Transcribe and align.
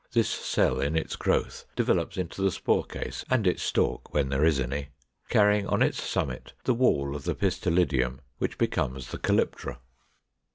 This 0.13 0.29
cell 0.31 0.81
in 0.81 0.95
its 0.95 1.15
growth 1.15 1.65
develops 1.75 2.17
into 2.17 2.41
the 2.41 2.49
spore 2.49 2.83
case 2.85 3.23
and 3.29 3.45
its 3.45 3.61
stalk 3.61 4.11
(when 4.11 4.29
there 4.29 4.43
is 4.43 4.59
any), 4.59 4.87
carrying 5.29 5.67
on 5.67 5.83
its 5.83 6.01
summit 6.01 6.53
the 6.63 6.73
wall 6.73 7.15
of 7.15 7.23
the 7.25 7.35
pistillidium, 7.35 8.17
which 8.39 8.57
becomes 8.57 9.11
the 9.11 9.19
calyptra. 9.19 9.77